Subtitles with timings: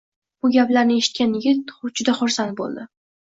[0.45, 2.87] Bu gaplarni eshitgan yigit juda xursand bo'ldi